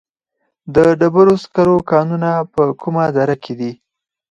د 0.75 0.77
ډبرو 0.99 1.35
سکرو 1.43 1.77
کانونه 1.91 2.29
په 2.53 2.63
کومه 2.81 3.05
دره 3.17 3.35
کې 3.43 3.53
دي؟ 3.59 3.71